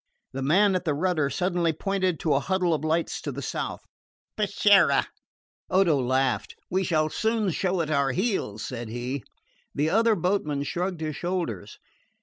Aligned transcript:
The 0.33 0.41
man 0.41 0.73
at 0.73 0.83
the 0.83 0.95
rudder 0.95 1.29
suddenly 1.29 1.73
pointed 1.73 2.19
to 2.21 2.33
a 2.33 2.39
huddle 2.39 2.73
of 2.73 2.83
lights 2.83 3.21
to 3.21 3.31
the 3.31 3.43
south. 3.43 3.81
"Peschiera." 4.35 5.05
Odo 5.69 5.95
laughed. 5.97 6.55
"We 6.71 6.83
shall 6.83 7.09
soon 7.11 7.51
show 7.51 7.81
it 7.81 7.91
our 7.91 8.11
heels," 8.11 8.63
said 8.65 8.89
he. 8.89 9.23
The 9.75 9.91
other 9.91 10.15
boatman 10.15 10.63
shrugged 10.63 11.01
his 11.01 11.15
shoulders. 11.15 11.77